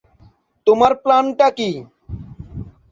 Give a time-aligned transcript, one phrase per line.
[0.67, 1.69] তোমার প্ল্যানটা কী?